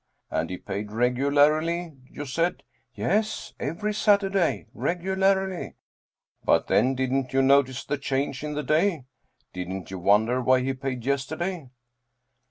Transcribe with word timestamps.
And 0.31 0.49
he 0.49 0.57
paid 0.57 0.91
regularly, 0.91 1.93
you 2.09 2.25
said?" 2.25 2.63
"Yes, 2.95 3.53
every 3.59 3.93
Saturday 3.93 4.65
regularly."" 4.73 5.75
But 6.43 6.65
then, 6.65 6.95
didn't 6.95 7.33
you 7.33 7.43
notice 7.43 7.85
the 7.85 7.99
change 7.99 8.43
in 8.43 8.55
the 8.55 8.63
day? 8.63 9.03
Didn't 9.53 9.91
you 9.91 9.99
wonder 9.99 10.41
why 10.41 10.61
he 10.61 10.73
paid 10.73 11.05
yesterday 11.05 11.69